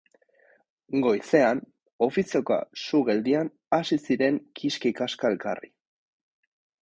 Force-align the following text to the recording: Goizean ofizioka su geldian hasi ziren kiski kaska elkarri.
Goizean 1.01 1.59
ofizioka 2.07 2.57
su 2.85 3.01
geldian 3.11 3.53
hasi 3.79 3.99
ziren 4.07 4.39
kiski 4.61 4.93
kaska 5.01 5.31
elkarri. 5.35 5.71